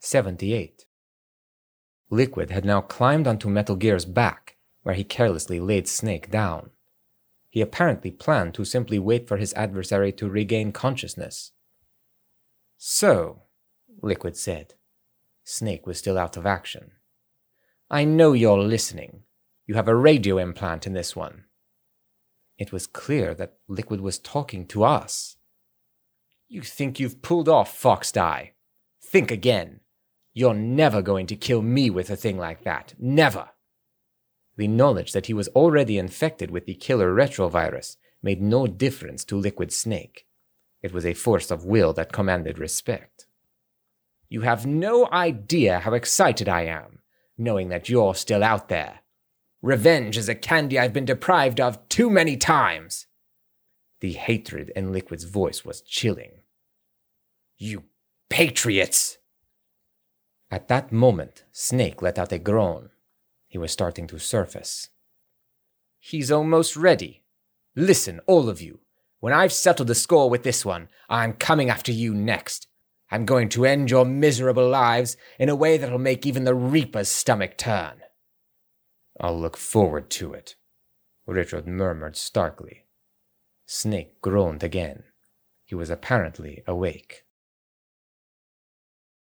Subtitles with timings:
[0.00, 0.86] 78.
[2.10, 6.70] Liquid had now climbed onto Metal Gear's back, where he carelessly laid Snake down.
[7.50, 11.52] He apparently planned to simply wait for his adversary to regain consciousness.
[12.76, 13.42] So,
[14.02, 14.74] Liquid said.
[15.44, 16.92] Snake was still out of action.
[17.90, 19.22] I know you're listening.
[19.66, 21.44] You have a radio implant in this one.
[22.58, 25.36] It was clear that Liquid was talking to us.
[26.48, 28.52] You think you've pulled off, Fox Die?
[29.02, 29.80] Think again.
[30.38, 32.94] You're never going to kill me with a thing like that.
[32.96, 33.48] Never.
[34.56, 39.36] The knowledge that he was already infected with the killer retrovirus made no difference to
[39.36, 40.26] Liquid Snake.
[40.80, 43.26] It was a force of will that commanded respect.
[44.28, 47.00] You have no idea how excited I am,
[47.36, 49.00] knowing that you're still out there.
[49.60, 53.08] Revenge is a candy I've been deprived of too many times.
[53.98, 56.42] The hatred in Liquid's voice was chilling.
[57.56, 57.82] You
[58.28, 59.17] patriots!
[60.50, 62.90] At that moment, Snake let out a groan.
[63.46, 64.88] He was starting to surface.
[65.98, 67.22] He's almost ready.
[67.76, 68.80] Listen, all of you.
[69.20, 72.68] When I've settled the score with this one, I'm coming after you next.
[73.10, 77.08] I'm going to end your miserable lives in a way that'll make even the Reaper's
[77.08, 78.02] stomach turn.
[79.20, 80.54] I'll look forward to it,
[81.26, 82.84] Richard murmured starkly.
[83.66, 85.04] Snake groaned again.
[85.64, 87.24] He was apparently awake.